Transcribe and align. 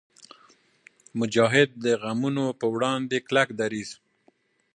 مجاهد 1.19 1.69
د 1.85 1.85
غمونو 2.01 2.45
پر 2.59 2.67
وړاندې 2.73 3.17
کلک 3.27 3.49
درېږي. 3.59 3.97